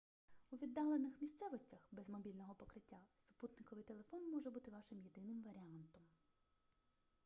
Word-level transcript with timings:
у 0.49 0.55
віддалених 0.57 1.21
місцевостях 1.21 1.79
без 1.91 2.09
мобільного 2.09 2.55
покриття 2.55 2.97
супутниковий 3.17 3.83
телефон 3.83 4.29
може 4.31 4.49
бути 4.49 4.71
вашим 4.71 4.99
єдиним 4.99 5.43
варіантом 5.43 6.03